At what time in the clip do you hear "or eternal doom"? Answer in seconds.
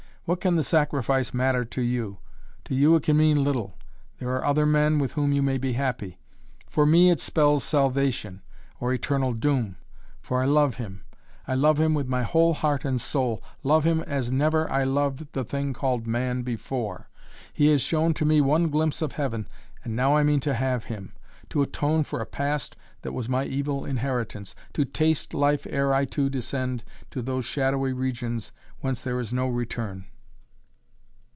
8.79-9.75